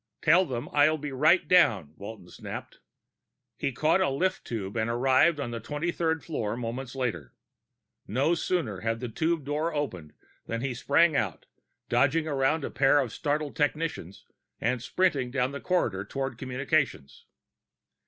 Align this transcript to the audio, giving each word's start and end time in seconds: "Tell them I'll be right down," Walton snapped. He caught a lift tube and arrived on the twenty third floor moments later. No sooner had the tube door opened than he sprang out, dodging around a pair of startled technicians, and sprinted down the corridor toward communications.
"Tell 0.23 0.45
them 0.47 0.67
I'll 0.73 0.97
be 0.97 1.11
right 1.11 1.47
down," 1.47 1.93
Walton 1.95 2.27
snapped. 2.29 2.79
He 3.55 3.71
caught 3.71 4.01
a 4.01 4.09
lift 4.09 4.45
tube 4.45 4.75
and 4.75 4.89
arrived 4.89 5.39
on 5.39 5.51
the 5.51 5.59
twenty 5.59 5.91
third 5.91 6.23
floor 6.23 6.57
moments 6.57 6.95
later. 6.95 7.35
No 8.07 8.33
sooner 8.33 8.79
had 8.79 8.99
the 8.99 9.09
tube 9.09 9.45
door 9.45 9.71
opened 9.75 10.13
than 10.47 10.61
he 10.61 10.73
sprang 10.73 11.15
out, 11.15 11.45
dodging 11.87 12.27
around 12.27 12.63
a 12.65 12.71
pair 12.71 12.97
of 12.97 13.13
startled 13.13 13.55
technicians, 13.55 14.25
and 14.59 14.81
sprinted 14.81 15.29
down 15.29 15.51
the 15.51 15.61
corridor 15.61 16.03
toward 16.03 16.39
communications. 16.39 17.27